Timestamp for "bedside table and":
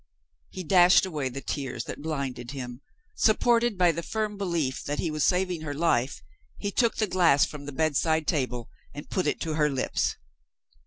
7.71-9.11